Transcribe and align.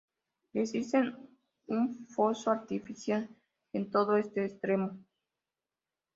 Existe 0.53 0.99
un 1.67 1.83
foso 2.07 2.49
artificial 2.49 3.29
en 3.71 3.91
todo 3.91 4.17
este 4.17 4.43
extremo. 4.45 4.97